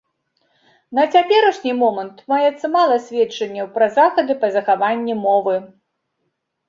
На 0.99 1.03
цяперашні 1.17 1.73
момант 1.81 2.23
маецца 2.33 2.67
мала 2.77 2.95
сведчанняў 3.09 3.67
пра 3.79 3.91
захады 3.99 4.33
па 4.45 4.51
захаванні 4.59 5.13
мовы. 5.25 5.55